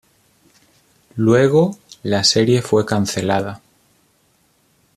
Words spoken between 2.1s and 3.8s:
serie fue cancelada.